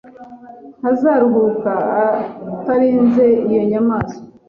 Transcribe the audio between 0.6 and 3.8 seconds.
Ntazaruhuka atarinze iyo